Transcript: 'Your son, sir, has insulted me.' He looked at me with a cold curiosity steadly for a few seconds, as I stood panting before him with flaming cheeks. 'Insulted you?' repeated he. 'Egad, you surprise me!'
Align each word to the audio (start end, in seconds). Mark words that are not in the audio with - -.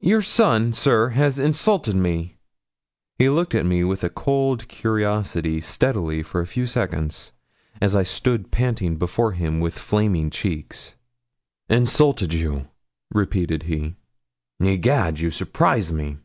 'Your 0.00 0.22
son, 0.22 0.72
sir, 0.72 1.10
has 1.10 1.38
insulted 1.38 1.94
me.' 1.94 2.34
He 3.16 3.28
looked 3.28 3.54
at 3.54 3.64
me 3.64 3.84
with 3.84 4.02
a 4.02 4.10
cold 4.10 4.66
curiosity 4.66 5.60
steadly 5.60 6.20
for 6.24 6.40
a 6.40 6.48
few 6.48 6.66
seconds, 6.66 7.30
as 7.80 7.94
I 7.94 8.02
stood 8.02 8.50
panting 8.50 8.96
before 8.96 9.34
him 9.34 9.60
with 9.60 9.78
flaming 9.78 10.30
cheeks. 10.30 10.96
'Insulted 11.68 12.32
you?' 12.32 12.66
repeated 13.12 13.62
he. 13.70 13.94
'Egad, 14.58 15.20
you 15.20 15.30
surprise 15.30 15.92
me!' 15.92 16.16